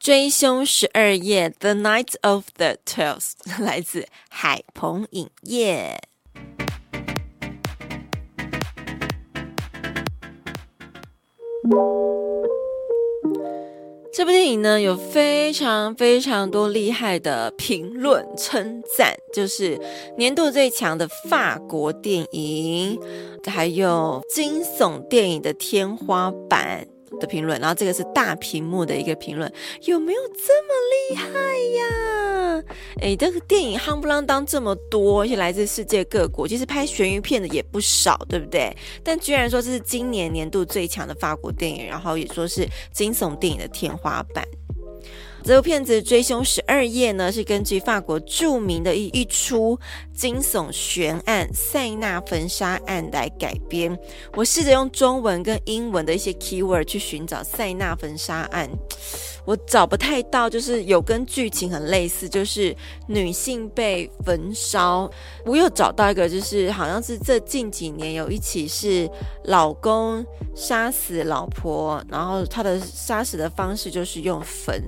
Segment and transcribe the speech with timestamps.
[0.00, 6.00] 追凶十二夜，The Night of the Twelve， 来自海鹏影业。
[14.10, 19.78] 这部电影呢，有非常非常多厉害的评论称赞，就是
[20.16, 22.98] 年度最强的法国电影，
[23.44, 26.88] 还有惊悚电影的天花板。
[27.18, 30.68] 的评论，然后这个是大屏幕的一个评论，有没有这么
[31.08, 31.28] 厉害
[31.78, 32.64] 呀？
[33.00, 38.76] 哎，这个电影夯不啷当这么多，而且来自世界各国，其实拍悬疑片的也不少，对不对？
[39.02, 44.44] 但居然说这是今年年度最强的法国电影，然后也说是惊悚电影的天花板。
[45.42, 49.78] 这部片子《追凶十二夜》呢，是根据法国著名的一一出
[50.14, 53.98] 惊悚悬案塞纳焚杀案来改编。
[54.34, 58.68] 我试着用中文跟英文的一些 keyword 去寻找塞纳焚杀案，
[59.46, 62.76] 我找不太到，就是有跟剧情很类似，就是
[63.08, 65.10] 女性被焚烧。
[65.46, 69.10] 我有找到一个，就是好像是这近几年有一起是
[69.44, 70.24] 老公
[70.54, 74.80] 杀死老婆，然后他的杀死的方式就是用焚。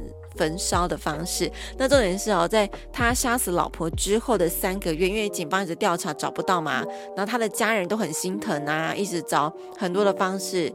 [0.43, 1.48] 焚烧的方式。
[1.79, 6.85] 那重点是哦，在他杀死老婆之后的三个月，因为警方一直调查找不到嘛，
[7.17, 10.73] 然后他的家人都很心疼啊，一直找很多的方式，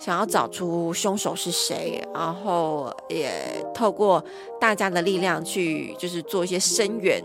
[0.00, 3.30] 想要找出凶手是谁，然后也
[3.72, 4.20] 透过
[4.60, 7.22] 大家的力量去，就是做一些声援。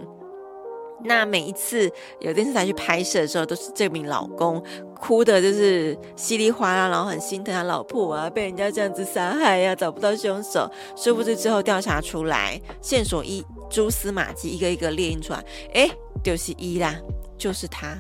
[1.06, 4.62] 那每一次有电视台去拍摄的时候，都是这名老公
[4.96, 10.70] 哭的，就是稀里哗啦，然后很心疼他老婆啊，被人家这样子杀害呀，找不到凶手。
[10.96, 15.44] 殊不知之后调查出来，线索一蛛丝马迹，一个一个列印出来，
[15.74, 15.90] 哎，
[16.24, 16.96] 就是一啦，
[17.38, 17.98] 就是他。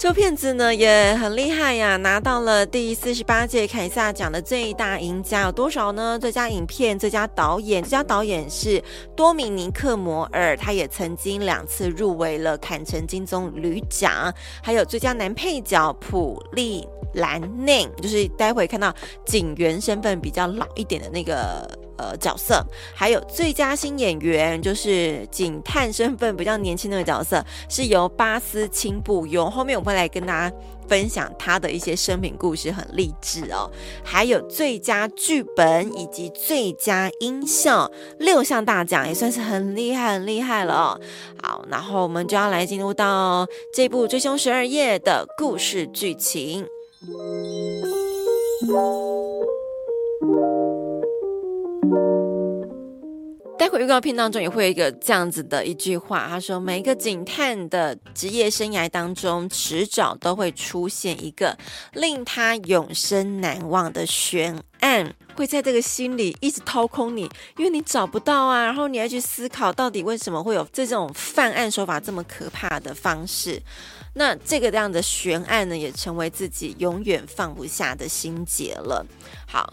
[0.00, 6.18] 这片子呢也很厉害呀，拿到了第四十八届凯撒奖的最大赢家，有多少呢？
[6.18, 8.82] 最佳影片、最佳导演，最佳导演是
[9.14, 18.94] 多米尼克·摩尔，他也曾经两次入围了坎城金棕榈奖，还有最佳男配角普利兰内，就是待会看到
[19.26, 21.68] 警员身份比较老一点的那个。
[22.00, 29.50] 呃，角色还有最佳新演员，就是警探身份比较年轻的那个角色，是由巴斯清布庸。
[29.50, 30.56] 后面我会来跟大家
[30.88, 33.70] 分享他的一些生平故事，很励志哦。
[34.02, 41.00] 还有最佳剧本以及最佳音效，六项大奖也算是很厉害，很厉害了哦。
[41.42, 46.66] 好，然后我们就要来进入到这部《追凶十二夜》的故事剧情。
[53.58, 61.54] 待会预告片当中也会有一个这样子的一句话，他说：“每一个警探的职业生涯当中，迟早都会出现一个
[61.92, 73.60] 令他永生难忘的悬案，会在这个心里一直掏空你，因为你找不到啊，然后你要去思考到底为什么会有这种犯案手法这么可怕的方式。
[74.14, 79.04] 那这个这样的悬案呢，也成为自己永远放不下的心结了。
[79.46, 79.70] 好。”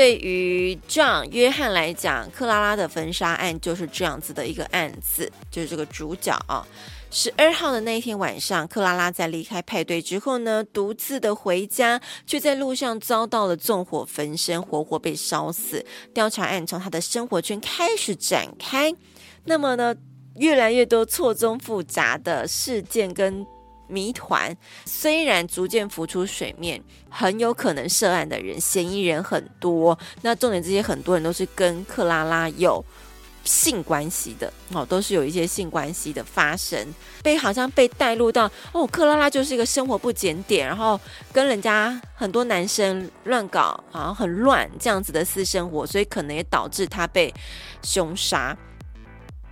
[0.00, 6.66] 对于 John 约翰来讲，克拉拉的焚杀案就是这样子的一个案子，就是这个主角啊。
[7.10, 15.84] 十二号的那一天晚上，克拉拉在离开派对之后呢，独自的回家，却在路上遭到了纵火焚身，活活被烧死。
[16.14, 18.90] 调查案从他的生活圈开始展开，
[19.44, 19.94] 那么呢，
[20.36, 23.46] 越来越多错综复杂的事件跟。
[23.90, 29.98] 谜团虽然逐渐浮出水面，很有可能涉案的人、嫌疑人很多。
[30.22, 32.84] 那重点，这些很多人都是跟克拉拉有
[33.42, 36.86] 性关系的哦，都是有一些性关系的发生，
[37.22, 41.00] 被好像被带入到哦，克拉拉就是一个生活不检点，然后
[41.32, 47.32] 跟人家很多男生乱搞，好像很乱这样子的私生活，所以可能也导致他被
[47.82, 48.56] 凶杀。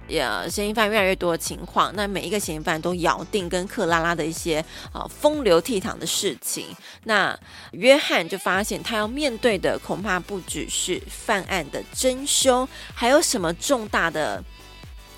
[0.09, 6.75] 也嫌疑犯越来越多的情况，那每一个嫌疑犯都咬定跟克拉拉的一些啊风流倜傥的事情。
[7.05, 7.39] 那
[7.73, 14.43] 约翰就发现，他要面对的恐怕不只是犯案的真凶，还有什么重大的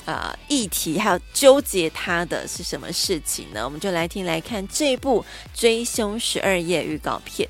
[0.05, 3.65] 呃议题，还有纠结他的是什么事情呢？
[3.65, 5.23] 我们就来听来看这部
[5.59, 7.49] 《追凶十二夜》预告片。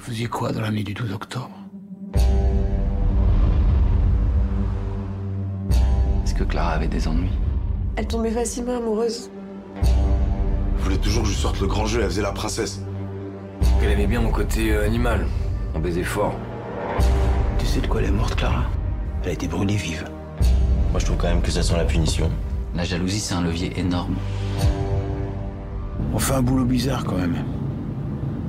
[0.00, 1.50] Vous faisiez quoi dans la nuit du 12 octobre
[6.24, 7.28] Est-ce que Clara avait des ennuis
[7.96, 9.30] Elle tombait facilement amoureuse.
[9.74, 12.80] Vous voulez toujours que je sorte le grand jeu, elle faisait la princesse.
[13.82, 15.26] Elle aimait bien mon côté euh, animal.
[15.74, 16.34] On baisait fort.
[17.58, 18.64] Tu sais de quoi elle est morte, Clara?
[19.22, 20.06] Elle a été brûlée vive.
[20.92, 22.30] Moi, je trouve quand même que ça sent la punition.
[22.74, 24.16] La jalousie, c'est un levier énorme.
[26.14, 27.44] On fait un boulot bizarre quand même.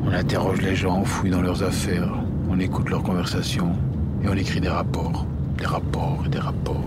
[0.03, 2.12] On interroge les gens, on fouille dans leurs affaires,
[2.50, 3.75] on écoute leurs conversations
[4.24, 5.25] et on écrit des rapports.
[5.57, 6.83] Des rapports et des rapports.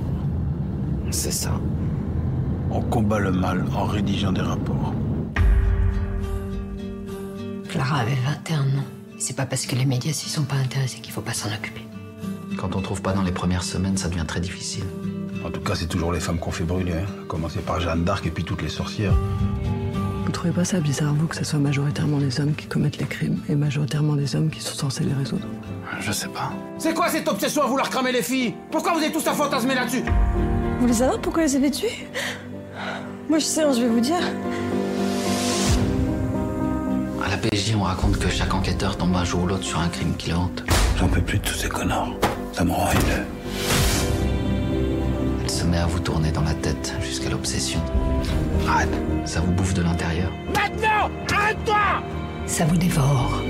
[1.11, 1.53] C'est ça.
[2.71, 4.93] On combat le mal en rédigeant des rapports.
[7.69, 8.85] Clara avait 21 ans.
[9.19, 11.83] C'est pas parce que les médias s'y sont pas intéressés qu'il faut pas s'en occuper.
[12.57, 14.85] Quand on trouve pas dans les premières semaines, ça devient très difficile.
[15.45, 16.93] En tout cas, c'est toujours les femmes qu'on fait brûler.
[16.93, 17.07] Hein.
[17.23, 19.15] À Commencer par Jeanne d'Arc et puis toutes les sorcières.
[20.35, 23.07] Vous trouvez pas ça bizarre, vous, que ce soit majoritairement les hommes qui commettent les
[23.07, 25.47] crimes et majoritairement les hommes qui sont censés les résoudre?
[26.01, 26.53] Je sais pas.
[26.77, 28.53] C'est quoi cette obsession à vouloir cramer les filles?
[28.73, 30.03] Pourquoi vous êtes tous à fantasmer là-dessus?
[30.03, 32.09] Vous voulez savoir pourquoi s'est fait tuer
[33.29, 34.19] Moi, je sais, hein, je vais vous dire.
[37.25, 39.89] À la PJ, on raconte que chaque enquêteur tombe un jour ou l'autre sur un
[39.89, 40.65] crime qui le hante.
[40.99, 42.13] J'en peux plus de tous ces connards.
[42.53, 43.25] Ça me rend haineux.
[45.65, 47.81] Se met à vous tourner dans la tête jusqu'à l'obsession.
[48.69, 48.91] Arrête.
[49.25, 50.31] Ça vous bouffe de l'intérieur?
[50.49, 52.03] Maintenant Arrête-toi
[52.45, 53.41] Ça vous dévore.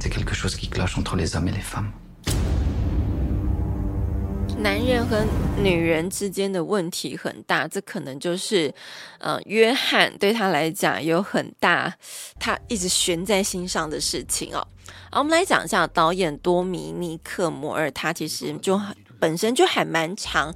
[0.00, 1.92] C'est quelque chose qui cloche entre les hommes et les femmes.
[4.62, 5.26] 男人和
[5.60, 8.72] 女人之间的问题很大，这可能就是，
[9.18, 11.92] 呃，约翰对他来讲有很大，
[12.38, 14.64] 他一直悬在心上的事情哦。
[15.10, 18.80] 好，我们来讲一下导演多米尼克·摩尔，他其实就
[19.18, 20.54] 本身就还蛮常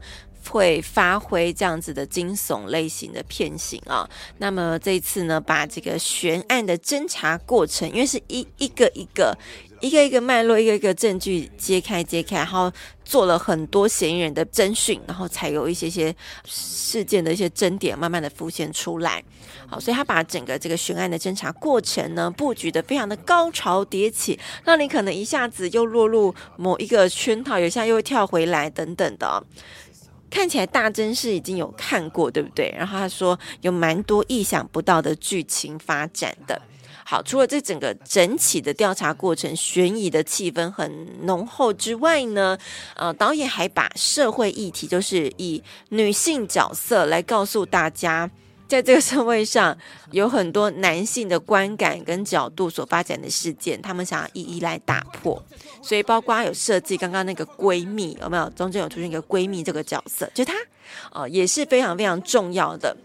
[0.49, 4.09] 会发挥这样子的惊悚类型的片型啊。
[4.39, 9.37] 那么这次呢，把这个悬案的侦查过程，因为是一一个一个。
[9.81, 12.73] 一个一个脉络，一个一个证据揭开揭开，然后
[13.05, 16.15] 做了很多嫌疑人的侦讯，然后才有一些些
[16.45, 19.23] 事件的一些争点慢慢的浮现出来。
[19.69, 28.71] 好，所以他把整个这个悬案的侦查过程呢，布局的非常的高潮迭起，让你可能一下子又落入某一个圈套，有一下又会跳回来。
[28.71, 29.43] 等等的。
[30.31, 30.67] 看起来。
[30.67, 32.75] 大真是已经有看过，对不对？
[32.77, 36.61] 然后他说有蛮多意想不到的剧情发展的。
[37.09, 42.59] 好，除了这整个整体的调查过程悬疑的气氛很浓厚之外呢，
[42.97, 48.29] 呃，导演还把社会议题，就是以女性角色来告诉大家，
[48.67, 49.79] 在这个社会上
[50.11, 55.41] 有很多男性的观感跟角度所发展的事件，他们想要一一来打破。
[55.81, 58.51] 所以包括有设计刚刚那个闺蜜有没有？
[58.57, 60.53] 中间有出现一个闺蜜这个角色，就她，
[61.13, 62.97] 呃，也是非常非常重要的。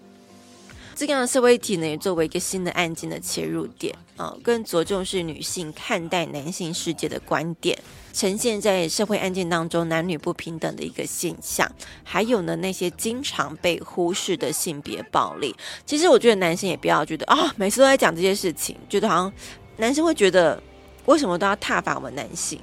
[1.07, 7.75] 这样的社会体呢，也作为一个新的案件的切入点啊、更着重是女性看待男性世界的观点，
[8.13, 11.67] 呈现在社会案件当中男女不平等的一个现象，
[12.03, 15.55] 还有呢那些经常被忽视的性别暴力。
[15.87, 19.33] 其实我觉得男生也不要觉得啊、哦，每次都在讲这些事情，觉得好像
[19.77, 20.61] 男生会觉得
[21.05, 22.61] 为什么都要挞伐我们男性？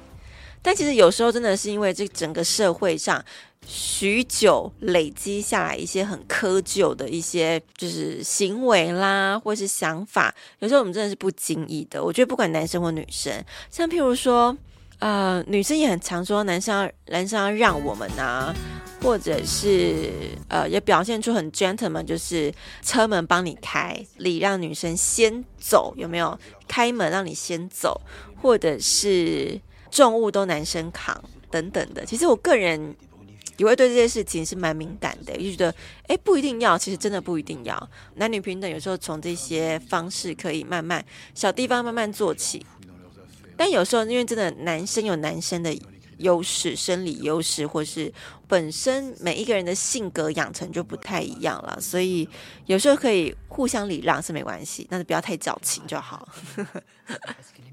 [0.62, 3.25] 但其实有时候真的是因为这整个社会上。
[3.70, 12.02] 许久累积下来一些很窠臼的一些就是行为啦，或是想法，有时候我们真的是不经意的。
[12.02, 13.31] 我觉得不管男生或女生，
[13.71, 14.57] 像譬如说，
[15.00, 18.54] 呃，女生也很常说男生要男生要让我们啊，
[19.02, 20.11] 或者是
[20.49, 22.50] 呃，也表现出很 gentleman，就是
[22.81, 26.38] 车门帮你开，礼让女生先走，有没有？
[26.66, 28.00] 开门让你先走，
[28.40, 32.07] 或者是重物都男生扛等等的。
[32.07, 32.97] 其实我个人。
[33.59, 35.75] 也会对这些事情是蛮敏感的，就觉得，
[36.07, 37.91] 哎，不一定要，其实真的不一定要。
[38.15, 42.65] 男女平等有时候从这些方式可以慢慢小地方慢慢做起，
[43.57, 45.77] 但有时候因为真的男生有男生的
[46.19, 48.12] 优势，生理优势，或是
[48.47, 52.29] 本身每一个人的性格养成就不太一样了，所以
[52.67, 56.29] 有时候可以互相礼让是没关系，但是不要太矫情就好。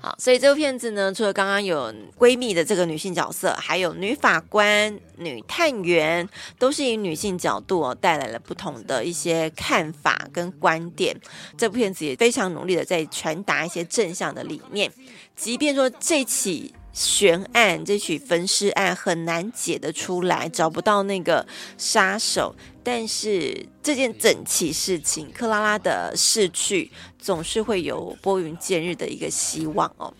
[0.00, 11.16] 好，所以这部片子呢，除了刚刚有闺蜜的这个女性角色，还有女法官、女探员，都是以女性角度哦，带来了不同的一些看法跟观点。
[11.56, 14.92] 这部片子也非常努力的在传达一些正向的理念，
[15.34, 16.74] 即便说这起。
[16.98, 22.52] 悬案，这起焚尸案很难解得出来，找不到那个杀手。
[22.82, 30.12] 但是这件整起事情，克拉拉的逝去总是会有拨云见日的一个希望哦。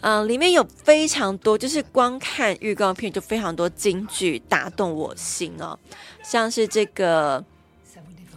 [0.00, 5.78] 嗯，里面有非常多，就是光看预告片就非常多金句打动我心哦，
[6.24, 7.44] 像是这个。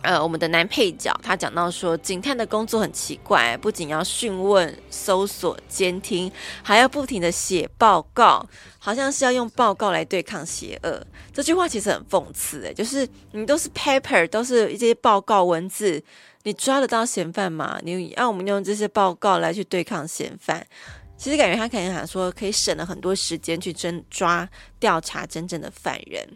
[0.04, 6.30] 呃，我们的男配角他讲到说，警探的工作很奇怪，不仅要讯问、搜索、监听，
[6.62, 8.46] 还要不停地写报告，
[8.78, 11.02] 好像是要用报告来对抗邪恶。
[11.32, 16.04] 这句话其实很讽刺，诶，就是你都是 paper，都是一些报告文字，
[16.44, 17.80] 你抓得到嫌犯吗？
[17.82, 20.68] 你让我们用这些报告来去对抗嫌犯，
[21.18, 24.50] 其实感觉他可能想说，可以省了很多时间去侦抓、
[24.82, 26.28] 调查真正的犯人。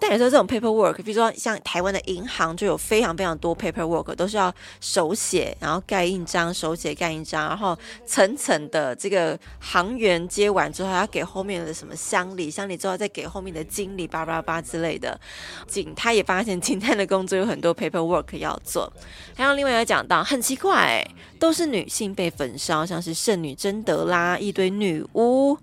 [0.00, 15.20] 但有时候这种 paperwork，比如说像台湾的银行就有非常非常多 paperwork，都是要手写，然后盖印章，手写盖印章，然后层层的这个行员接完之后，还要给后面的什么乡里乡里之后再给后面的经理，叭叭叭之类的。
[15.66, 18.90] 警他也发现警探的工作有很多 paperwork 要做。
[19.36, 21.06] 还有另外一个讲到，很奇怪，
[21.38, 25.56] 都是女性被焚烧，像是圣女贞德啦，一堆女巫，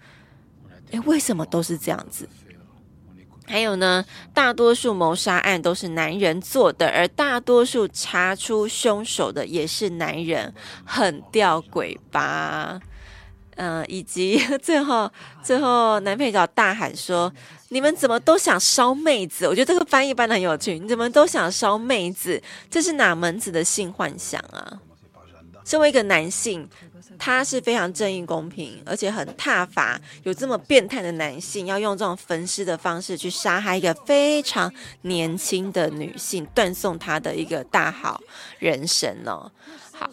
[0.92, 2.30] 诶，为什么都是这样子？
[3.48, 10.54] 还有呢，大多数谋杀案都是男人做的，而大多数查出凶手的也是男人，
[10.86, 12.80] 很吊诡吧？
[13.56, 15.12] 嗯、以及 最后
[15.42, 17.34] 最后男配角大喊说
[17.70, 22.40] ：“你们怎么都想烧妹子？”我觉得这个翻译翻得很有趣，你怎么都想烧妹子？
[22.70, 24.80] 这是哪门子的性幻想啊？
[25.68, 26.68] 身为一个男性。
[27.20, 34.72] 他是非常正义公平，而且很踏伐有这么变态的男性，要用这种焚尸的方式去杀害一个非常
[35.02, 38.22] 年轻的女性，断送她的一个大好
[38.60, 39.52] 人生哦。
[39.92, 40.10] 好，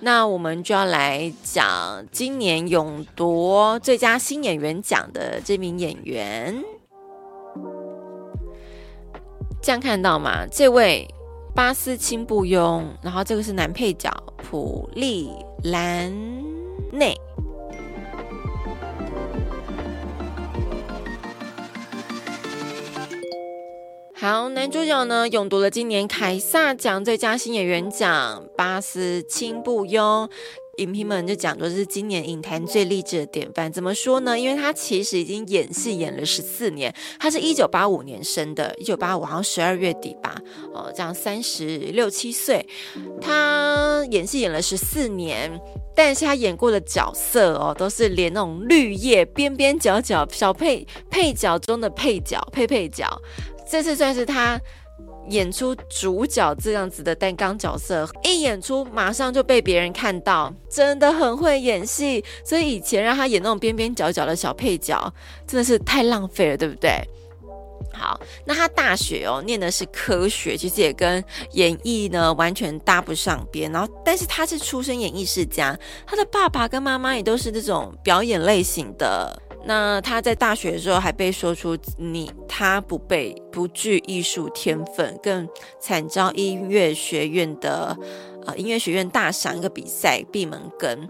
[0.00, 6.62] 那我们就要来讲今年勇夺最佳新演员奖的这名演员。
[9.62, 10.46] 这样看到吗？
[10.46, 11.06] 这位
[11.56, 15.30] 巴斯钦布庸，然后这个是男配角普利
[15.64, 16.12] 兰
[16.92, 17.18] 内。
[24.14, 30.28] 好，男主角呢，勇夺了今年凯撒奖最佳新演员奖，巴斯钦布庸。
[30.76, 34.38] 影评们就讲说是今年影坛最励志的典范，怎么说呢？
[34.38, 40.36] 因为他其实已经演戏演了十四年，他是一九八五年生的，一九八五好像十二月底吧，
[40.74, 42.66] 哦，这样三十六七岁，
[43.20, 45.58] 他演戏演了十四年，
[45.94, 53.06] 但是他演过的角色哦，都是连那种绿叶边边角角小配配角中的配角配配角，
[53.70, 54.60] 这次算是他。
[55.28, 62.24] 演出主角这样子的担纲角色，一演出马上就被别人看到，真的很会演戏。
[62.44, 65.12] 所以以前让他演那种边边角角的小配角，
[65.46, 66.92] 真的是太浪费了，对不对？
[67.92, 73.70] 好，那他大学哦念的是科学，其实也跟演艺呢完全搭不上边。
[73.72, 79.42] 然后，但是他是出身演艺世家，他的爸爸跟妈妈也都是这种表演类型的。
[79.66, 85.48] 那他在大学的时候还被说出你他不被不具艺术天分，更
[85.80, 87.96] 惨遭音乐学院的
[88.46, 91.08] 呃音乐学院大赏一个比赛闭门羹。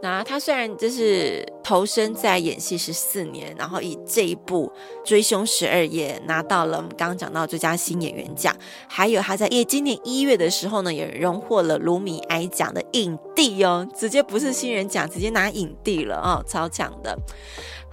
[0.00, 4.72] 那他虽然就是投身在演戏十四年，然后以这一部
[5.04, 17.18] 《追凶十二夜》拿到了我们刚刚讲到最佳新演员奖，还有他在因为今年一月的时候呢，也荣获了卢米埃奖的影帝哦，直接不是新人奖，直接拿影帝了哦，超强的。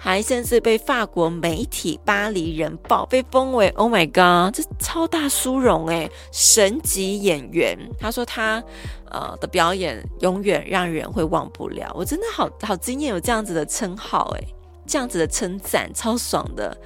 [0.06, 7.76] 还甚至被法国媒体《巴黎人报》被封为 “Oh my God”，这超大殊荣诶，神级演员。
[7.98, 8.64] 他说他
[9.10, 11.92] 呃的表演永远让人会忘不了。
[11.96, 14.48] 我真的好好惊艳，有这样子的称号诶，
[14.86, 16.78] 这样子的称赞超爽的。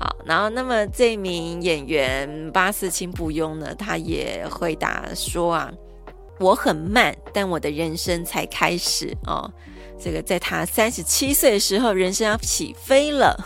[0.00, 5.70] 好，然后那么这名演员巴斯钦布庸呢，他也回答说啊，
[6.40, 9.52] 我很慢，但我的人生才开始哦。
[10.00, 13.36] 这个在他三十七岁的时候，人生要起飞了。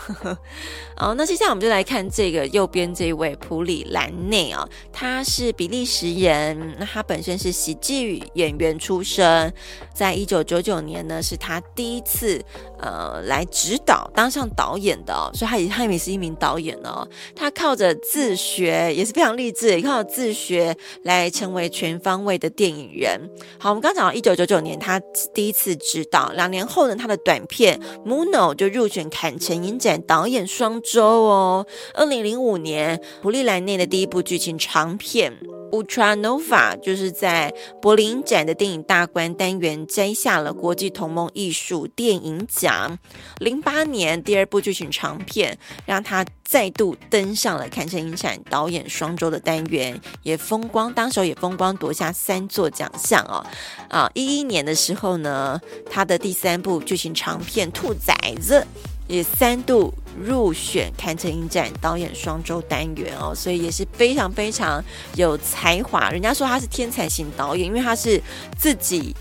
[0.95, 9.51] 好，那接下来我们就来看这个右边这位普里兰内啊，他是比利时人，那他本身是喜剧演员出身，
[9.91, 12.39] 在一九九九年呢，是他第一次
[12.83, 17.07] 呃来指导当上导演的，所以他也他也是一名导演哦。
[17.33, 23.29] 他靠着自学也是非常励志，也靠着自学来成为全方位的电影人。
[23.57, 24.99] 好，我们刚讲到一九九九年他
[25.33, 35.33] 第一次指导，两年后呢，他的短片《Muno》就入选坎城影展导演双周哦，二零零五年，普利兰内的第一部剧情长片
[35.73, 37.51] Ultra Nova 就是在
[37.81, 42.99] 柏林展的电影大观单元摘下了国际同盟艺术电影奖。
[43.39, 53.43] 零八年第二部剧情长片让他再度登上了坎城影展导演双周的单元，也风光，当时也风光夺下三座奖项哦。
[53.89, 58.63] 啊，一一年的时候呢，他的第三部剧情长片《兔崽子》
[59.07, 59.93] 也三度。
[60.15, 64.79] 入选坎城影展导演双周单元哦，所以也是非常非常
[65.15, 66.11] 有才华。
[66.11, 68.21] 人家说他是天才型导演，因为他是
[68.55, 69.15] 自己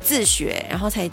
[0.00, 1.10] 自学，然后才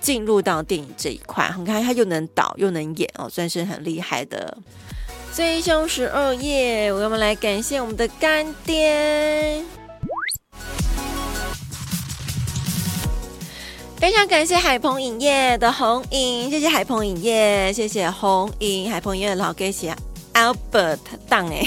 [0.00, 1.48] 进入到电影这一块。
[1.56, 4.58] 你看他又能导又能演哦，算是很厉害的。
[5.32, 9.62] 追凶十二夜，我们来感谢我们的干爹。
[13.96, 19.96] 非常感谢海鹏影业的红影，谢谢海鹏影业，谢谢红影，海鹏影业的老给写
[20.34, 21.66] Albert 当哎，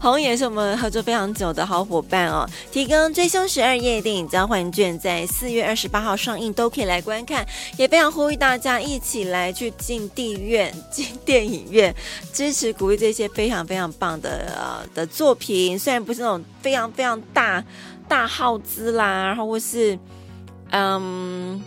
[0.00, 2.44] 红影也是我们合作非常久的好伙伴哦。
[2.72, 11.94] 提供追凶十二夜电影交换券，在四月二十八号上映，都可以来观看，也非常呼吁大家一起来去进电影院、进电影院，
[12.32, 15.78] 支持鼓励这些非常非常棒的呃的作品。
[15.78, 17.62] 虽然不是那种非常非常大
[18.08, 19.96] 大耗资啦，然后或是
[20.70, 21.62] 嗯。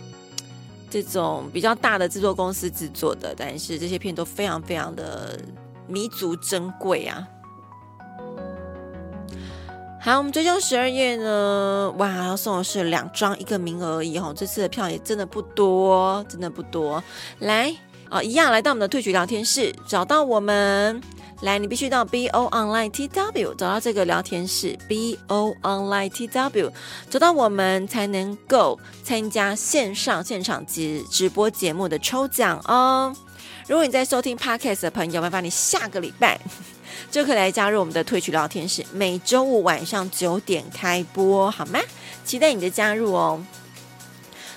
[0.92, 5.38] 这种比较大的制作公司制作的，但是这些片都非常非常的
[5.86, 7.24] 弥足珍贵啊！
[10.00, 17.00] 好，我们追凶十二夜呢，哇，要送的是两张一个名额而已哈，这次的票也真的不多，真的不多。
[17.38, 17.70] 来
[18.08, 21.00] 啊、哦，一样来到我们的退群聊天室，找到我们。
[21.42, 26.70] 来，你必须到 B O Online T W 找到这个聊天室，B O Online T W
[27.08, 33.14] 找到我们才能够参加线上现场直直播节目的抽奖哦。
[33.66, 36.38] 如果你在收听 Podcast 的朋友，麻烦你下个礼拜
[37.10, 41.80] 就可以来加入我们的退群聊天室，每周五晚上九点开播，好吗？
[42.22, 43.42] 期待你的加入哦。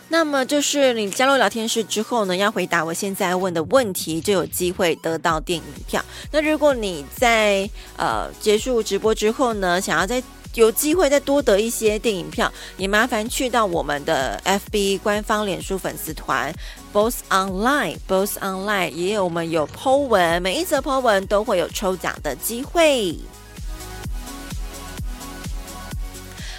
[0.10, 6.04] 那么就是你加入聊天室之后呢，要回答我现在问的问题，就有机会得到电影票。
[6.32, 7.68] 那如果你在
[7.98, 10.22] 呃结束直播之后呢，想要再
[10.54, 16.54] 有机会再多得一些电影票，也麻烦去到我们的 FB 官方脸书粉丝团
[16.92, 23.18] ，Boss Online，Boss Online 也有我们有 Po 文，每一则 Po 文都会有抽奖的机会。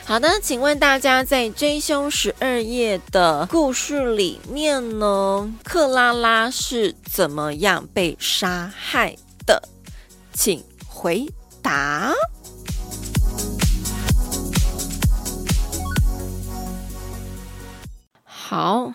[0.06, 9.62] 好的，请问大家在追凶十二夜的故事里面呢，克拉拉是怎么样被杀害的？
[10.34, 11.26] 请回
[11.62, 12.12] 答。
[18.24, 18.92] 好，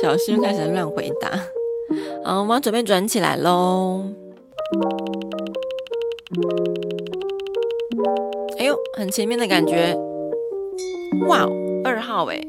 [0.00, 1.30] 小新开始乱回答。
[2.24, 4.04] 好，我们要准备转起来喽。
[8.96, 9.96] 很前面的感觉，
[11.28, 11.46] 哇，
[11.84, 12.40] 二号哎，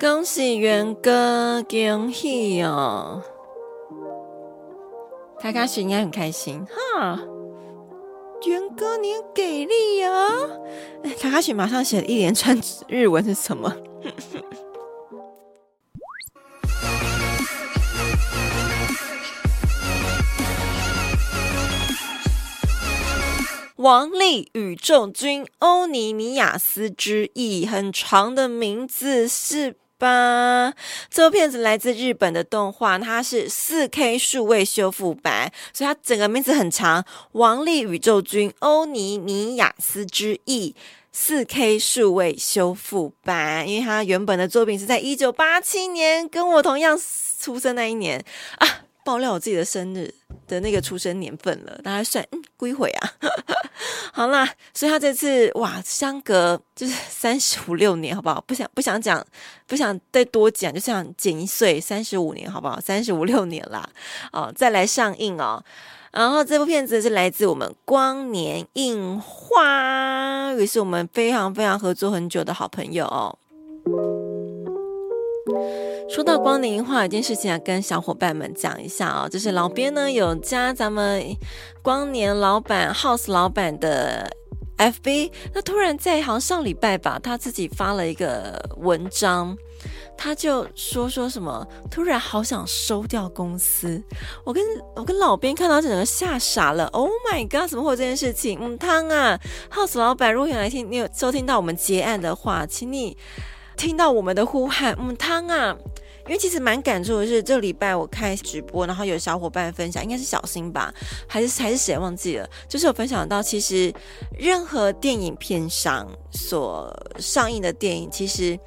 [0.00, 3.22] 恭喜元哥，恭喜哦！
[5.38, 7.20] 卡卡西应该很开心哈，
[8.46, 10.28] 元哥你很给力啊！
[11.18, 13.70] 卡卡西马上写了一连串日文是什么？
[23.84, 30.72] 王力宇宙军欧尼尼亚斯之翼，很长的名字是吧？
[31.10, 37.04] 这部片子来自日本的动画，它是四 K 数位修复版，所以它整个名字很长。
[37.32, 40.74] 王力宇宙军欧尼尼亚斯之翼，
[41.12, 46.98] 四 K 数位修复版，因为它原本的作品是在一九八七年，跟我同样
[47.38, 48.24] 出生那一年
[48.56, 48.83] 啊。
[49.04, 50.12] 爆料我自己的生日
[50.48, 53.12] 的那个出生年份了，大家算嗯归回啊，
[54.12, 58.42] 好啦，所以他这次哇相隔就是三十五六年，好不好？
[58.46, 59.24] 不想不想讲，
[59.66, 62.80] 不想再多讲，就想减一岁，三十五年，好不好？
[62.80, 63.88] 三十五六年啦，
[64.32, 65.62] 哦，再来上映哦。
[66.12, 73.36] 然后这部片子是来自我们光年映画，也是我们非常非常合作很久的好朋友哦。
[76.08, 81.24] 说到光年映画，有一件事情要跟小伙伴们讲一下哦，就是老编呢有加咱们
[81.82, 84.30] 光年老板 House 老板的
[84.76, 89.56] FB，那突然在好像上礼拜吧，他自己发了一个文章，
[90.16, 94.00] 他就说说什么，突然好想收掉公司，
[94.44, 94.62] 我跟
[94.94, 98.58] 我跟老编看到整个吓傻了，Oh my god，怎么会有这件事情？
[98.60, 99.40] 嗯，汤啊
[99.72, 103.16] ，House 老板，如果有来听，你有收听到我们结案的话，请你。
[103.76, 105.76] 听到我们的呼喊，嗯，汤啊，
[106.26, 110.92] 因为其实蛮感触的是，这礼拜我开直播，然后有小伙伴分享，应该是小新吧，
[111.26, 112.48] 还是还是谁忘记了？
[112.68, 113.92] 就是有分享到，其实
[114.38, 118.58] 任何电影片上所上映的电影，其实。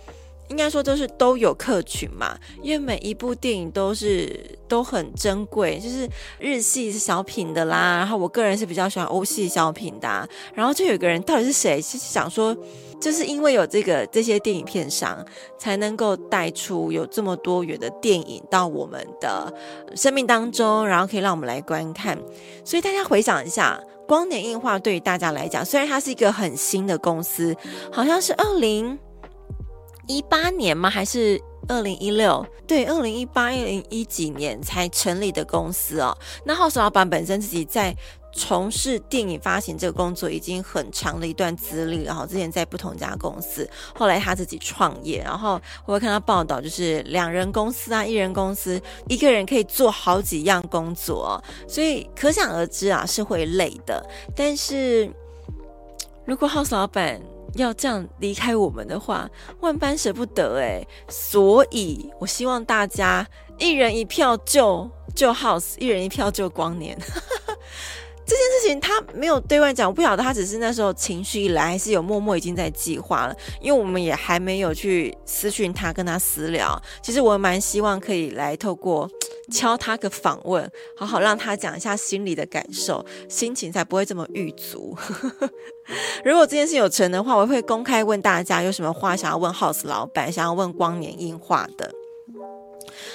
[0.49, 12.55] 应该说都是都有客群嘛，因为每一部电影都是都很珍贵，就是日系小品的啦，然后我个人是比较喜欢欧系小品的，然后就有个人到底是谁，是想说，
[12.99, 15.25] 就是因为有这个这些电影片商，
[15.57, 19.53] 才能够带出有这么多元的电影到我们的
[19.95, 22.17] 生命当中，然后可以让我们来观看。
[22.65, 27.55] 所以大家回想一下，光年映画对于大家来讲，虽然它是一个很新的公司，
[27.91, 28.97] 好像是二零。
[30.09, 30.89] 一八年吗？
[30.89, 32.45] 还是二零一六？
[32.65, 36.17] 对，二零一八、二零一几年才成立的公司哦。
[36.45, 37.93] 那浩时老板本身自己在
[38.37, 54.07] 从事电影发行这个工作已经很长的一段资历，然后之前在不同家公司，后来他自己创业，然后我会看到报道，就是两人公司啊，一人公司，一个人可以做好几样工作，所以可想而知啊，是会累的。
[54.35, 55.11] 但是
[56.25, 57.19] 如果 House 老板，
[57.55, 59.27] 要这样离开我们的话，
[59.61, 66.95] 万般舍不得哎，所以我希望大家一人一票救救 House，一人一票救光年。
[68.27, 73.33] 这件事情他没有对外讲，我不晓得他只是那时候情绪一来，还是有默默已经在计划了。
[73.61, 76.79] 因为我们也还没有去私讯他，跟他私聊。
[77.01, 79.09] 其实我蛮希望可以来透过
[79.49, 84.93] 敲他个访问，好好让他讲一下心里的感受，心情才不会这么郁卒。
[86.25, 91.89] 如果这件事有成的话，我会公开问大家有什么话想要问 House 老板，想要问光年映画的。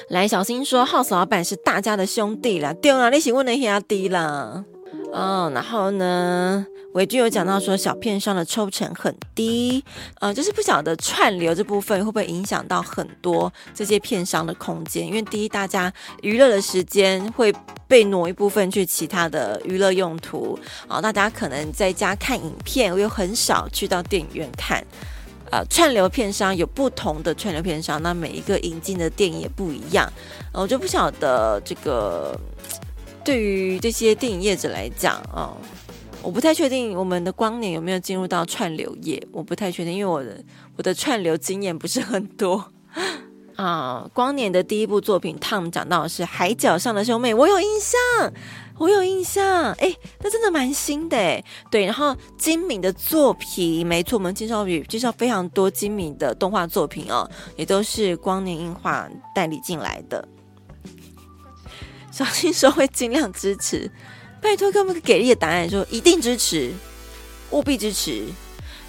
[0.09, 4.65] 来，小新说 House 老板是大家的兄弟啦，对啦，你是问的兄弟啦。
[5.13, 9.85] 哦，然后呢，伟君有讲到说小片商的抽成很低，
[10.21, 17.55] 呃，就是不晓得串流这部分会不会影响到很多这些片商的空间，因为第一，大家娱乐的时间会
[17.87, 24.83] 被挪一部分去其他的娱乐用途，啊、哦，大家可能在家看影片，我又很少去到电影院看，
[25.51, 30.11] 呃，串流片商有不同的串流片商，那每一个引进的电影也不一样，
[30.55, 32.35] 我、就不晓得这个。
[33.25, 35.57] 对于这些电影业者来讲啊、
[36.23, 40.43] 我不太确定我们的光年有没有进入到串流业，我不太确定，因为我的
[40.77, 42.73] 我的串流经验不是很多
[43.57, 44.09] 啊。
[44.13, 48.33] 光年的第一部作品，Tom 讲到的是《海角上的兄妹》，我有印象，
[48.79, 51.43] 我有印象，哎，那真的蛮新的哎。
[51.71, 60.29] 对，然后精明的作品，没错，我们介绍比介绍非常多精明的动画作品哦，也都是光年映画代理进来的。
[62.13, 63.91] 小新说会尽量支持，
[64.41, 66.71] 拜托给我们个给力的答案，说一定支持，
[67.51, 68.23] 务必支持。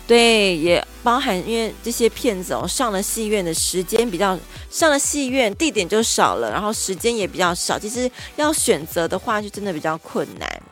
[0.06, 4.38] 对，也包含因为这些骗子哦，上了戏院的时间比较，
[4.70, 10.64] 上了戏院地点就少了，然后时间也比较少，其实要选择的话就真的比较困难。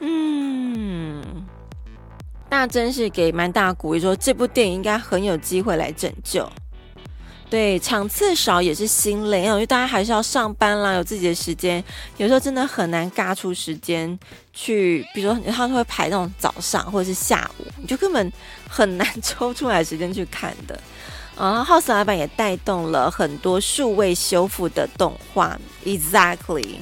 [0.00, 1.22] 嗯，
[2.48, 6.50] 那真是给蛮大鼓励，说这部电影应该很有机会来拯救。
[7.50, 11.82] 对，场次少也是心累，因为大家还是要上班啦，有自己的时间，
[12.18, 14.18] 有时候真的很难嘎出时间
[14.52, 18.30] 去，比如说他会排那种早上或者是下午，你就根本
[18.68, 20.78] 很难抽出来时间去看的。
[21.36, 26.74] 啊，House 老板也带动了很多数位修复的动画，Exactly，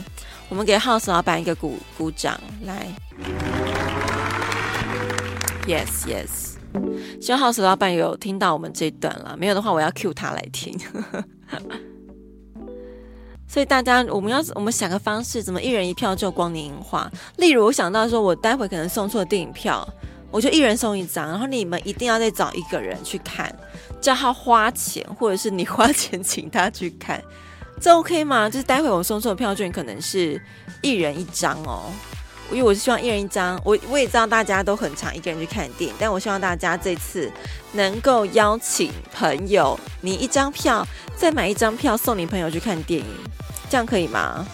[0.49, 2.89] 我们给 House 老板一个鼓鼓掌，来
[5.67, 6.56] ，Yes Yes。
[7.21, 10.79] 希望 House 老板有听到我们这一段了，没有的话，我要 cue 他来听。
[13.49, 17.11] 所以大家，我们要我们想个方式，怎么一人一票就光年映画？
[17.37, 19.89] 例如，我想到说，我待会可能送错电影票，
[20.33, 23.55] 我就一人送一张，然后你们一定要再找一个人去看，
[24.01, 27.23] 叫他花钱，或者是你花钱请他去看，
[27.81, 28.51] 这 OK 吗？
[28.51, 30.39] 就是待会我送错票券可能是
[30.83, 31.85] 一人一张哦。
[32.51, 37.31] 因为我是希望一人一张，我我也知道大家都很常一个人去看电影，但我希望大家这次
[37.73, 43.07] 能够邀请朋友，你一张票再买一张票送你朋友去看电影，
[43.69, 44.47] 这样可以吗？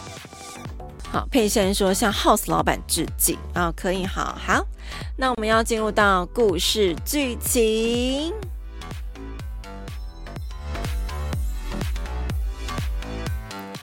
[1.12, 4.64] 好，佩珊说向 House 老板致敬啊，可以，好好，
[5.16, 8.33] 那我们要进入到故事剧情。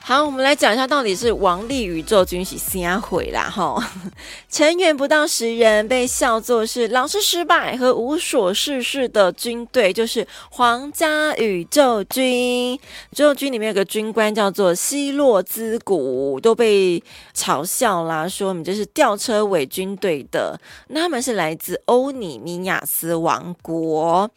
[0.10, 3.78] 好，我们来讲一下到底是王力宇宙军是先毁啦哈？
[4.50, 12.74] 成员不到十人，被笑作是老是失败和无所事事的军队，就是皇家宇宙军。
[12.74, 12.80] 宇
[13.12, 17.04] 宙军里面有个军官叫做希洛兹古，都被
[17.36, 20.60] 嘲笑啦，说你这是吊车尾军队的。
[20.88, 24.28] 那他们是来自欧尼米亚斯王国。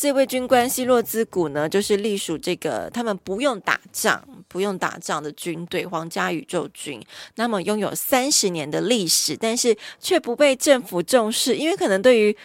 [0.00, 7.04] 这位军官希洛兹古呢，就是隶属这个他们不用打仗、不用打仗的军队——皇家宇宙军。
[7.34, 12.36] 那么拥有三十年的历史，但是却不被政府重视，因为可能对于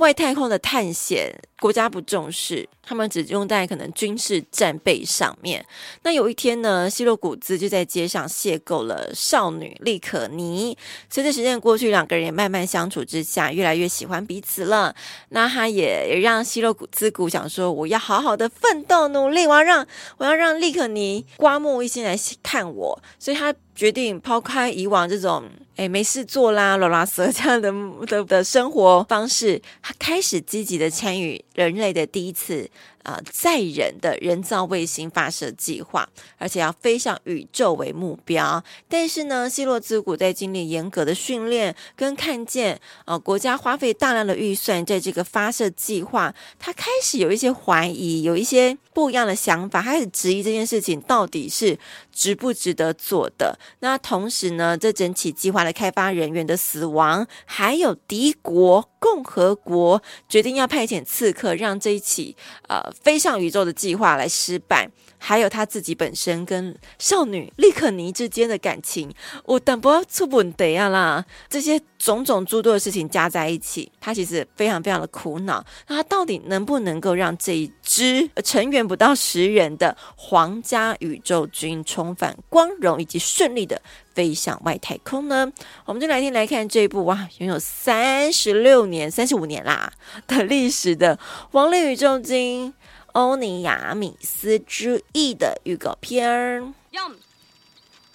[0.00, 5.62] 外太空的探险，国家不重视，他们只用在可能军事战备上面。
[6.02, 10.76] 那有一天呢，希洛古兹就在街上邂逅了少女利可尼。
[11.10, 14.94] 随着时间过去，两个人也慢慢相处之下，越来越喜欢彼此了。
[15.28, 19.86] 那他也让希洛古兹古想说：“我要好好的奋斗努力，我要让
[20.16, 25.44] 我要让利可尼刮目一新来看我。”所以他决定抛开以往这种
[25.76, 27.72] 哎没事做啦、罗拉蛇 这样的
[28.06, 31.42] 的的生活方式，他开始积极的参与。
[31.54, 32.68] 人类的第一次、
[33.02, 36.08] 呃，载人的人造卫星发射计划，
[36.38, 38.62] 而且要飞向宇宙为目标。
[38.88, 51.78] 但是呢，希洛兹古在经历严格的训练，跟看见、呃，国家花费大量的预算在这个发射计划，他开始有一些怀疑，有一些不一样的想法，开始质疑这件事情到底是
[52.12, 53.58] 值不值得做的。
[53.80, 61.50] 那同时呢，这整起计划的开发人员的死亡，还有敌国共和国决定要派遣刺客。
[61.60, 62.36] 让这一起
[62.68, 69.12] 呃飞上宇宙的计划来失败，还有他自己本身跟少女利可尼之间的感情，
[69.44, 71.24] 我等不要出问题啊啦！
[71.48, 75.64] 这些种种诸多的事情加在一起，他其实非常非常的苦恼。
[75.88, 83.80] 那他到底能不能够让这一支成员不到十人的皇家宇宙军重返光荣以及顺利的
[84.14, 85.50] 飞向外太空呢？
[85.84, 89.92] 我们就来听来看这一部哇，拥有三十六年、三十五年啦
[90.26, 91.16] 的历史的
[91.52, 92.72] 《王力宇宙军
[93.12, 96.74] 欧尼亚米斯之翼》的预告片。
[96.92, 96.98] 四、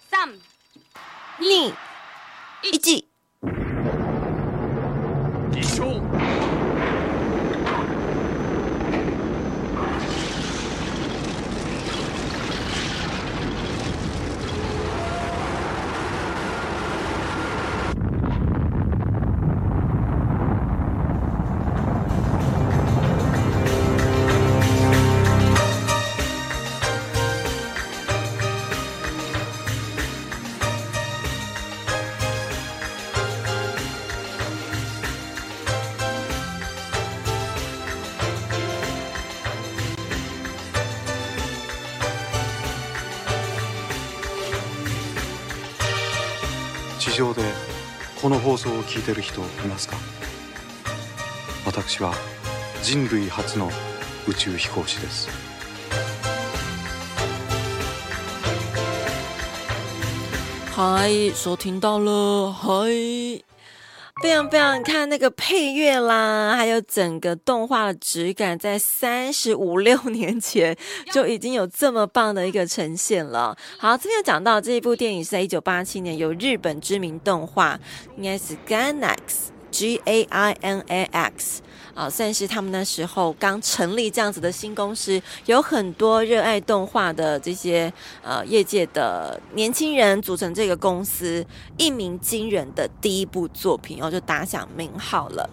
[0.10, 0.30] 三、
[1.40, 1.46] 二、
[2.62, 3.06] 一、
[47.06, 47.44] 地上で
[48.20, 49.96] この放送を聞いてる人いますか？
[51.64, 52.16] 私は
[52.82, 53.70] 人類初の
[54.28, 55.30] 宇宙飛行士です
[60.76, 63.45] 嗨，收听到了，嗨。
[64.26, 70.76] 非常非常看那个配乐啦，还有整个动画的质感，在三十五六年前
[71.14, 73.56] 就已经有这么棒的一个呈现了。
[73.78, 77.80] 好，这边有讲到这一部电影是在一九八七年由日本知名动画，
[78.18, 79.16] 应该是 Gainax。
[79.72, 81.62] G A I N A X
[81.96, 91.44] 啊，算是他们那时候刚成立这样子的新公司，有很多热爱动画的这些呃业界的年轻人组成这个公司，
[91.78, 95.50] 一鸣惊人的第一部作品，然后就打响名号了。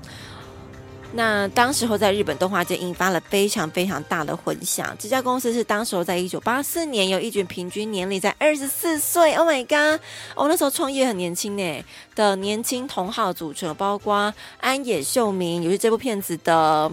[1.14, 4.96] 那当时候在日本动画界引发了非常非常大的混响。
[4.98, 10.00] 这家公司是当时候在一九八四年由一群平均年龄在二十四岁，Oh my god，
[10.34, 16.90] 我、那时候创业很年轻呢的年轻同好组成，包括安野秀明，也是这部片子的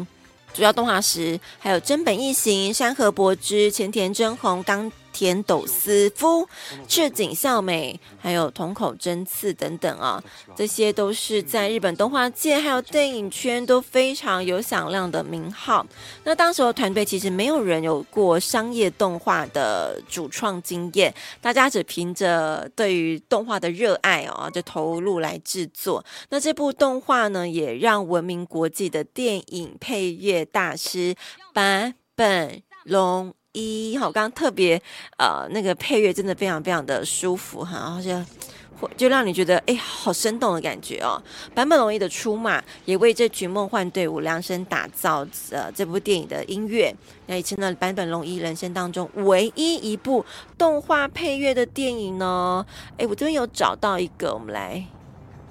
[0.53, 4.91] 主要动画师，还有真本一行、山河博之、前田真宏、刚。
[5.11, 6.47] 田斗司夫、
[6.87, 10.23] 赤井孝美，还有瞳口真嗣等等啊，
[10.55, 15.85] 这些都是在日本动画界还有电影圈都非常有响亮的名号。
[16.23, 26.03] 那当时的团队其实没有人有过商业动画的主创经验，大家只凭着对于动画的热爱哦，就投入来制作。
[26.29, 31.15] 那这部动画呢，也让闻名国际的电影配乐大师
[31.53, 34.81] 坂本龙一，好，刚刚特别
[35.17, 41.21] 呃那个配乐真的非常非常的舒服哈，然后就就让你觉得哎，好生动的感觉哦。
[41.53, 46.95] 坂本龙一的出马也为这群梦幻队伍量身打造呃这部电影的音乐，
[47.25, 50.25] 那也成了坂本龙一人生当中唯一一部
[50.57, 52.65] 动画配乐的电影呢。
[52.97, 54.85] 哎，我这边有找到一个，我们来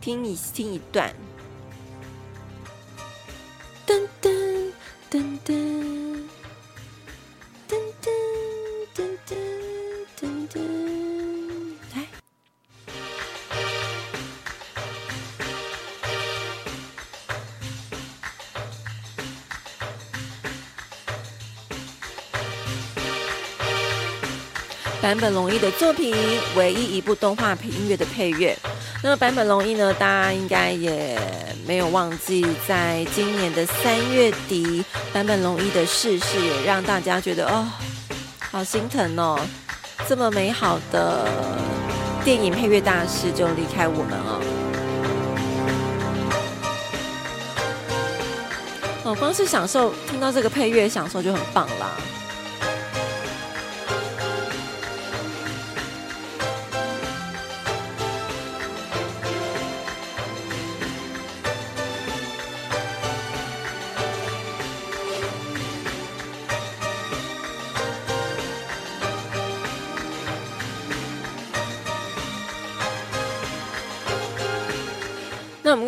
[0.00, 1.12] 听一听一段。
[3.86, 4.72] 噔噔
[5.10, 6.07] 噔噔
[7.68, 8.08] 噔噔
[8.96, 9.36] 噔噔
[10.18, 10.56] 噔噔，
[11.94, 11.96] 来，
[25.02, 26.14] 坂本龙一的作品，
[26.56, 28.56] 唯一一部动画配音乐的配乐。
[29.00, 29.94] 那么坂本龙一呢？
[29.94, 31.16] 大家应该也
[31.66, 37.64] 没有忘记，在今年的三月底，坂本龙一的逝世也让大家觉得哦，
[38.50, 39.38] 好心疼哦，
[40.08, 41.28] 这么美好的
[42.24, 44.40] 电影配乐大师就离开我们了。
[49.04, 51.96] 哦，光是享受听到这个配乐，享受就很棒啦。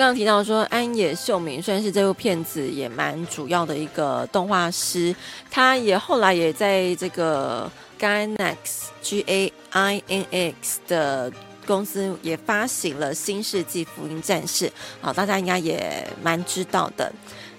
[0.01, 5.15] 刚刚提到说，安野秀明算是这部片子也蛮主要的一个动画师，
[5.51, 8.55] 他也后来也在这个 Gainax
[9.03, 11.31] G A I N X 的
[11.67, 14.69] 公司也发行了《新世纪福音战士》，
[15.03, 17.13] 好，大家应该也蛮知道的。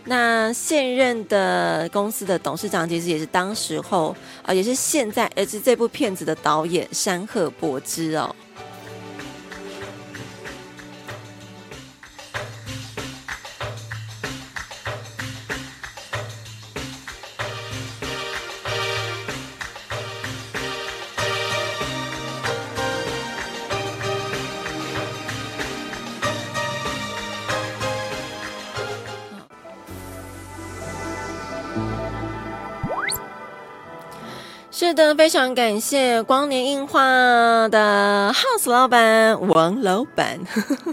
[0.06, 8.36] 那现任的公司的董事长其实也是当时候啊，也是现在，而是这部片子的导演山贺博之哦。
[34.82, 37.00] 是的，非常感谢光年映画
[37.70, 40.39] 的 House 老板王老板，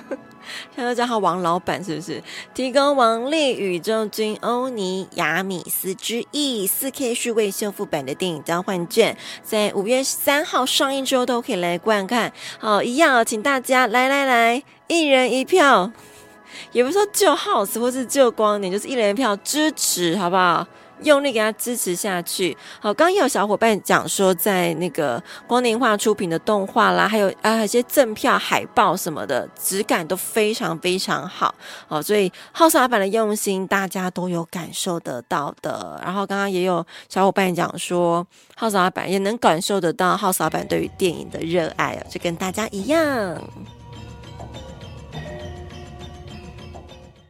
[0.77, 2.22] 现在叫他王老板是不是？
[2.53, 12.31] 提供《王力宇宙军欧尼亚米斯之翼》四 K 数位修复版的电影交换券，在五月三号上映之后都可以来观看。
[12.59, 15.90] 好，一样，请大家来来来，一人一票，
[16.72, 20.66] 也不是说救 House 或是救光年，就是一人一票支持，好不好？
[21.03, 22.57] 用力给他支持下去。
[22.81, 31.55] 好，刚刚有小伙伴讲说，在那个光年画出品的动画啦，还有啊，还有一些赠票海报什么的，质感都非常非常好。
[31.87, 36.01] 好，所以浩萨版的用心，大家都有感受得到的。
[36.05, 42.99] 然后刚刚也有小伙伴讲说，浩萨版也能感受得到浩萨版对于电影的热爱，就跟大家一样。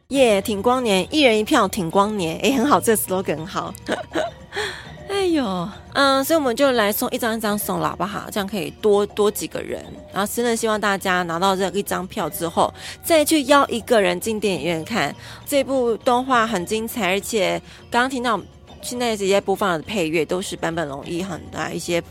[0.09, 0.41] 耶！
[0.41, 3.71] 挺光年，一人一票挺光年，哎，很好，这个 slogan 很好。
[5.07, 8.27] 哎呦，嗯，所以我们就来送一张一张送了，好不好？
[8.31, 9.85] 这样可以多多几个人。
[10.11, 17.09] 然后真的希望大家拿到这一张票之后，再去邀一个人进电影院看这部动画，很精彩。
[17.09, 18.41] 而且刚刚听到
[18.81, 22.01] 现在直接播放的配乐都是坂本龙一很啊一些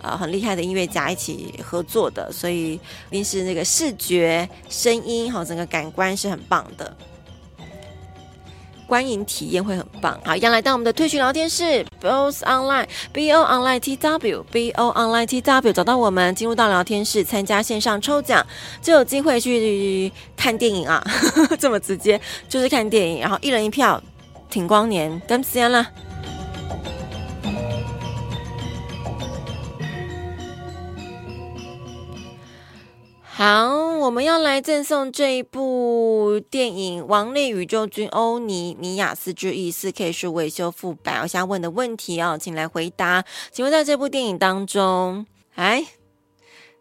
[0.00, 6.96] 呃很厉害的音乐家一起合作的，所以一定是那个视觉、声音好整个感官是很棒的。
[8.88, 10.18] 观影体验会很棒。
[10.24, 18.44] 好，一样来到我们的退群聊天室，Bose Online，B O Online T W，B O Online T W，找到我们，进入到聊天室，参加线上抽奖，
[18.80, 21.04] 就有机会去看电影啊！
[21.60, 24.02] 这么直接，就是看电影，然后一人一票，
[24.48, 25.86] 挺光年，跟时间了。
[33.38, 41.20] 好，我们要来赠送这一部电影《王力宇宙军欧尼米亚斯之翼》四 K 数位修复版。
[41.22, 43.24] 我想问的问题哦，请来回答。
[43.52, 45.24] 请问在这部电影当中，
[45.54, 45.86] 哎，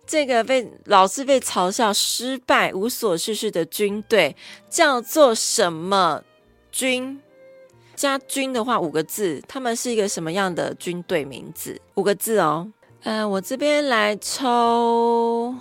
[0.07, 4.35] 这个被老是被嘲笑失败、无所事事的军队
[4.67, 6.23] 叫做什么
[6.71, 7.21] 军？
[7.95, 11.79] 加军的话五个字，他们是一个什么样的军队名字？
[11.93, 12.71] 五个字哦。
[13.03, 15.53] 嗯、我这边来抽。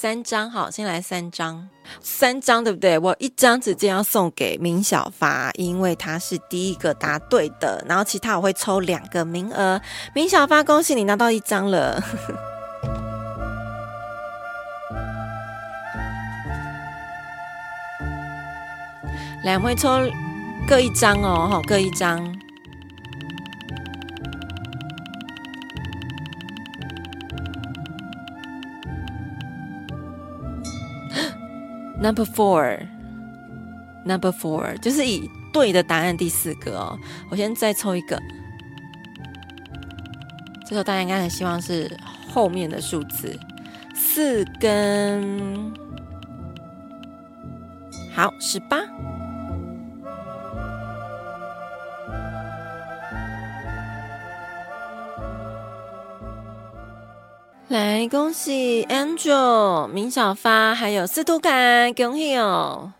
[0.00, 1.68] 三张好，先来三张，
[2.00, 2.96] 三张对不对？
[3.00, 7.84] 我一张纸接要送给明小发，因为他是第一个答对的。
[7.88, 9.80] 然后其他我会抽两个名额，
[10.14, 12.00] 明小发，恭喜你拿到一张了。
[19.42, 19.98] 两位抽
[20.68, 22.37] 各一张哦，好，各一张。
[32.00, 36.98] Number four，Number four，就是以对的答案第四个哦。
[37.28, 38.18] 我先再抽一个，
[40.62, 41.90] 这时候大家应该很希望是
[42.32, 43.36] 后面的数字
[43.94, 45.72] 四跟
[48.14, 48.78] 好十八。
[57.68, 62.92] 来，恭喜 Angel、明小发还有司徒凯，恭喜哦！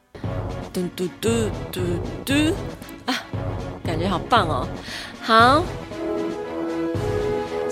[0.75, 1.31] 嘟嘟嘟
[1.73, 1.81] 嘟
[2.23, 2.35] 嘟
[3.07, 3.15] 啊，
[3.83, 4.69] 感觉好棒哦！
[5.23, 5.63] 好。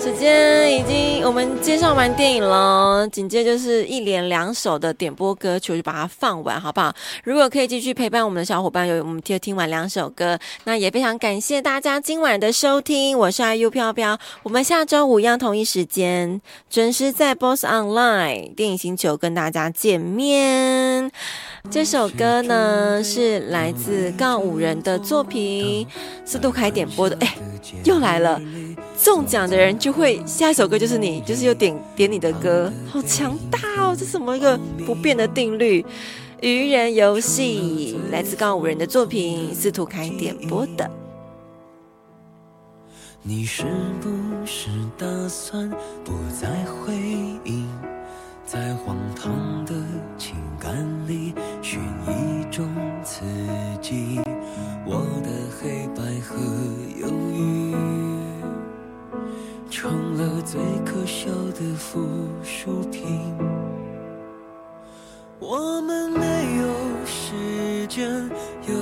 [0.07, 6.95] 时间已经，我们介绍完电影了，紧接着就是一连两首的点播歌曲，就把它放完，好不好？
[7.25, 13.19] 如果可以继续陪伴我们的小伙伴，有我们听听完两首歌，那也非常感谢大家今晚的收听。
[13.19, 16.39] 我是 IU 飘飘，我们下周五一样同一时间
[16.69, 21.11] 准时在 Boss Online 电影星球跟大家见面。
[21.69, 25.85] 这首歌呢是来自告五人的作品，
[26.25, 27.17] 是杜凯点播的。
[27.19, 27.35] 哎，
[27.83, 28.41] 又来了，
[28.97, 33.95] 中奖的人就会下一首歌就是你，就是有点点你的歌，好强大哦！
[33.97, 35.85] 这什么一个不变的定律？
[36.41, 40.89] 愚人游戏来自告五人的作品，是杜凯点播的。
[43.23, 43.63] 你是
[43.99, 44.09] 不
[44.45, 45.69] 是打算
[46.05, 46.93] 不再回
[47.43, 47.67] 应？
[48.47, 49.73] 在荒唐的
[50.17, 50.73] 情感
[51.05, 52.65] 里寻一种
[53.03, 53.25] 刺
[53.81, 54.21] 激，
[54.85, 55.29] 我的
[55.59, 56.37] 黑白和
[56.97, 57.75] 忧郁
[59.69, 61.29] 成了最可笑
[61.59, 62.07] 的附
[62.41, 63.35] 属品。
[65.39, 68.09] 我们没有时间
[68.65, 68.73] 犹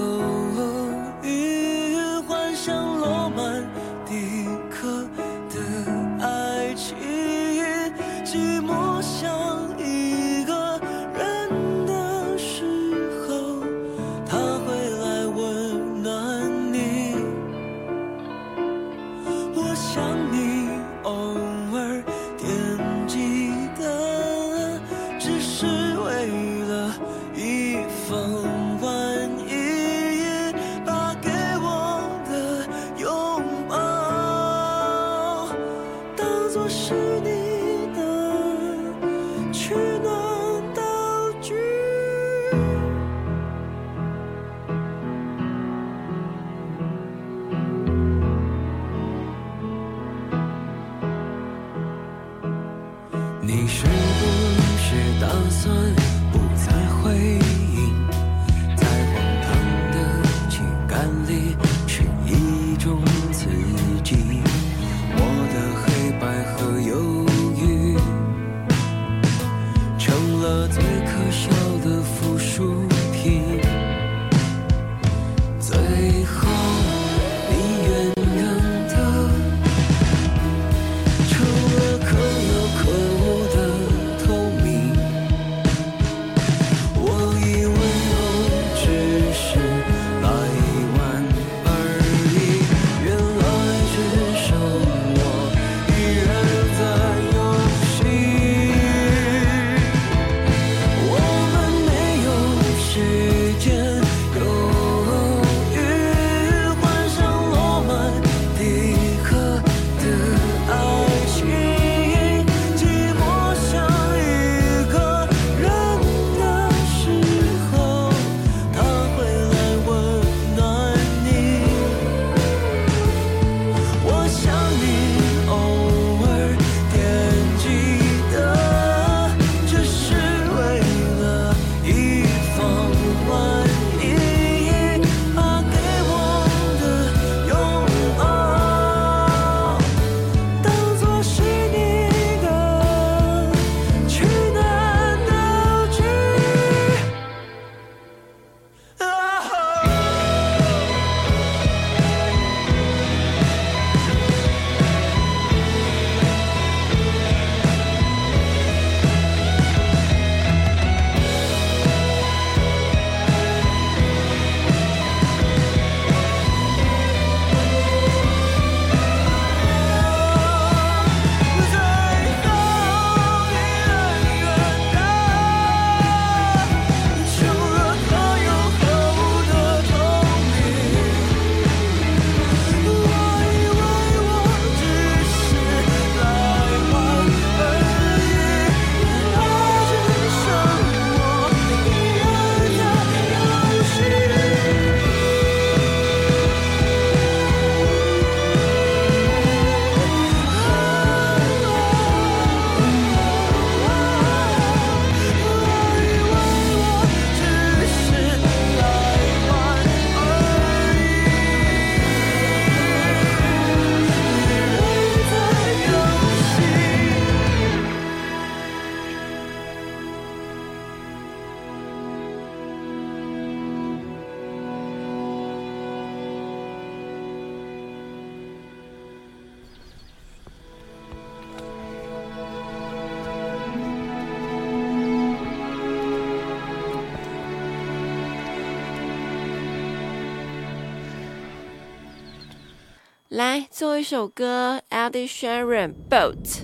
[243.78, 246.62] 最后一首歌，Ed Sheeran Boat，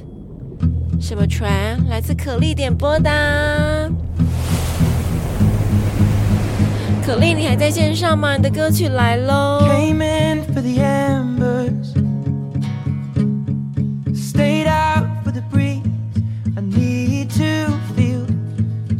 [1.01, 1.78] 什么船？
[1.89, 3.91] 来自可莉点播的。
[7.05, 8.38] 可莉，你还在线上吗？
[8.38, 9.59] 你的歌曲来喽。
[9.68, 11.91] Came in for the embers,
[14.16, 15.82] stayed out for the breeze.
[16.55, 18.26] I need to feel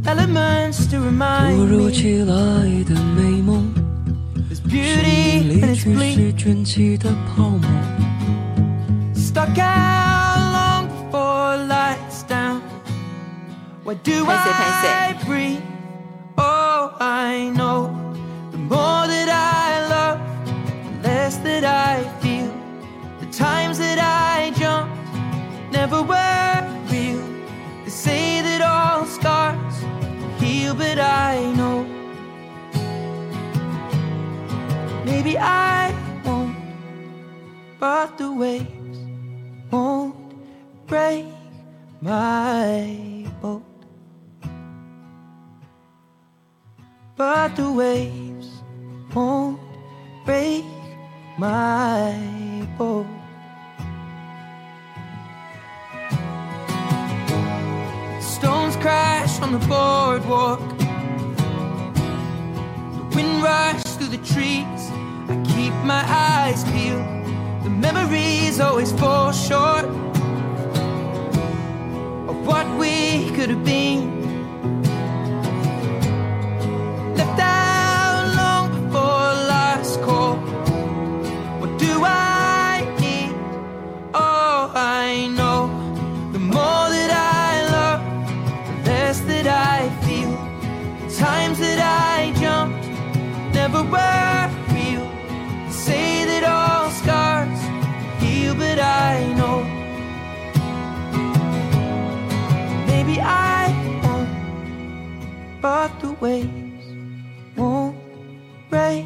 [0.04, 1.92] elements to remind me.
[4.71, 7.69] 突如其来的美梦，是你离去时卷起的泡沫。
[9.15, 12.61] Stuck out long before lights down.
[13.85, 15.61] Why do I breathe?
[16.37, 17.91] Oh, I know.
[18.69, 20.19] more that I love,
[20.85, 22.53] the less that I feel.
[23.21, 24.97] The times that I jumped
[25.73, 26.30] never were
[35.32, 35.94] Maybe I
[36.26, 36.56] won't,
[37.80, 39.00] but the waves
[39.72, 40.16] won't
[40.88, 41.26] break
[42.02, 43.64] my boat.
[47.16, 48.50] But the waves
[49.14, 49.60] won't
[50.26, 50.66] break
[51.38, 53.08] my boat.
[58.20, 60.60] Stones crash on the boardwalk.
[62.98, 65.01] The wind rushes through the trees.
[65.32, 67.06] I keep my eyes peeled.
[67.64, 69.86] The memories always fall short
[72.32, 74.02] of what we could have been.
[77.16, 80.36] Left out long before last call.
[81.62, 83.34] What do I need?
[84.14, 85.60] Oh, I know.
[86.34, 87.12] The more that
[87.46, 88.02] I love,
[88.68, 90.34] the less that I feel.
[91.08, 92.86] The times that I jumped
[93.56, 94.31] never were.
[106.22, 106.86] Waves
[107.58, 107.98] won't
[108.70, 109.06] break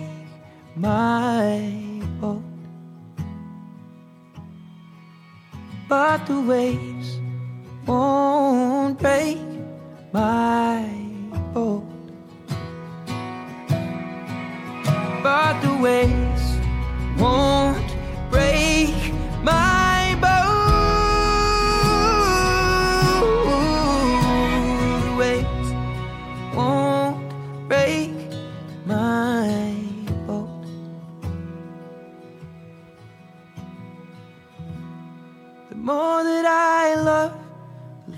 [0.76, 1.72] my
[2.20, 2.44] boat.
[5.88, 7.20] But the waves
[7.88, 9.40] won't break
[10.12, 10.90] my
[11.54, 11.86] boat.
[15.24, 16.46] But the waves
[17.18, 17.55] won't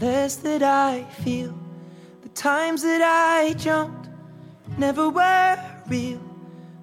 [0.01, 1.57] less that I feel.
[2.21, 4.09] The times that I jumped
[4.77, 6.21] never were real.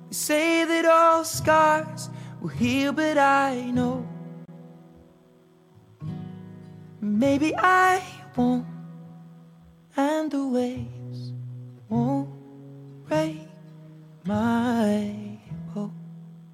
[0.09, 2.11] They say that all scars
[2.41, 4.07] will heal, but I know
[7.01, 8.03] maybe I
[8.37, 8.67] won't,
[9.97, 11.33] and the waves
[11.89, 12.31] won't
[13.07, 13.49] break
[14.25, 15.34] my